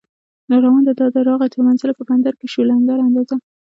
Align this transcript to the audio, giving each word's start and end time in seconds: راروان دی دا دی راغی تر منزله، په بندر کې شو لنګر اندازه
راروان 0.51 0.81
دی 0.87 0.93
دا 0.99 1.05
دی 1.13 1.21
راغی 1.29 1.47
تر 1.53 1.59
منزله، 1.67 1.93
په 1.97 2.03
بندر 2.09 2.33
کې 2.39 2.47
شو 2.51 2.61
لنګر 2.69 2.99
اندازه 3.07 3.35